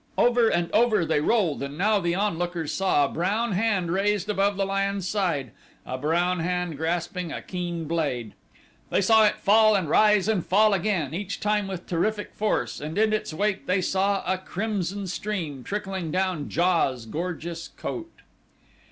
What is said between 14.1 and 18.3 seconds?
a crimson stream trickling down JA's gorgeous coat.